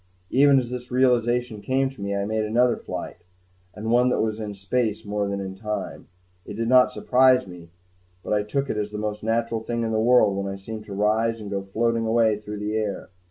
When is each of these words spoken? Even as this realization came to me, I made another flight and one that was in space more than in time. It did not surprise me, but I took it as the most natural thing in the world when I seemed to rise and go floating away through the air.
Even 0.31 0.57
as 0.57 0.71
this 0.71 0.89
realization 0.89 1.61
came 1.61 1.87
to 1.91 2.01
me, 2.01 2.15
I 2.15 2.25
made 2.25 2.43
another 2.43 2.75
flight 2.75 3.17
and 3.75 3.91
one 3.91 4.09
that 4.09 4.19
was 4.19 4.39
in 4.39 4.55
space 4.55 5.05
more 5.05 5.27
than 5.27 5.39
in 5.39 5.53
time. 5.55 6.07
It 6.43 6.55
did 6.55 6.67
not 6.67 6.91
surprise 6.91 7.45
me, 7.45 7.69
but 8.23 8.33
I 8.33 8.41
took 8.41 8.67
it 8.67 8.77
as 8.77 8.89
the 8.89 8.97
most 8.97 9.23
natural 9.23 9.61
thing 9.61 9.83
in 9.83 9.91
the 9.91 9.99
world 10.01 10.35
when 10.35 10.51
I 10.51 10.55
seemed 10.57 10.85
to 10.85 10.93
rise 10.95 11.39
and 11.39 11.51
go 11.51 11.61
floating 11.61 12.07
away 12.07 12.39
through 12.39 12.57
the 12.57 12.75
air. 12.75 13.11